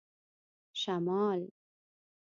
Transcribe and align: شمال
شمال 0.73 1.49